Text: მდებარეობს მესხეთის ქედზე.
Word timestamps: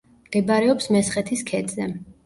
მდებარეობს 0.29 0.89
მესხეთის 0.97 1.47
ქედზე. 1.55 1.91